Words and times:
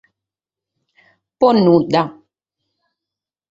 Pro 1.37 1.49
nudda. 1.53 2.01